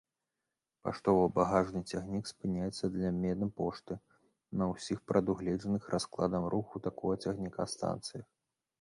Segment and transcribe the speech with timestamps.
[0.87, 3.93] Паштова-багажны цягнік спыняецца для абмена пошты
[4.63, 8.27] на ўсіх прадугледжаных раскладам руху такога цягніка станцыях.